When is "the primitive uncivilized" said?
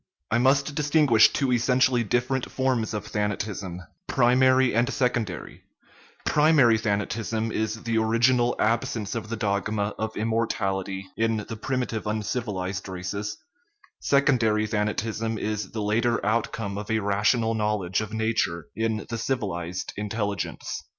11.47-12.89